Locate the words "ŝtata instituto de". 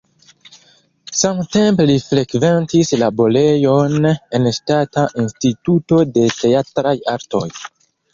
4.59-6.25